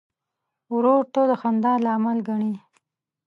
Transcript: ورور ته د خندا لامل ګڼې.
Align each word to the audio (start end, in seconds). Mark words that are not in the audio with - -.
ورور 0.73 1.03
ته 1.13 1.21
د 1.29 1.31
خندا 1.41 1.73
لامل 1.85 2.17
ګڼې. 2.27 2.53